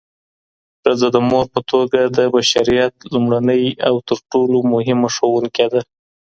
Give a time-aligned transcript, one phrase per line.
[0.81, 5.81] ښځه د مور په توګه د بشریت لومړنۍ او تر ټولو مهمه ښوونکي ده.